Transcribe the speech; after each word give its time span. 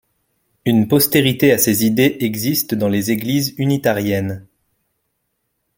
Une 0.65 0.87
postérité 0.87 1.51
à 1.51 1.59
ces 1.59 1.85
idées 1.85 2.17
existe 2.21 2.73
dans 2.73 2.89
les 2.89 3.11
églises 3.11 3.53
unitariennes. 3.59 4.47